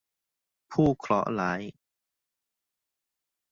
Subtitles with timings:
[0.71, 1.61] ผู้เคราะห์ร้าย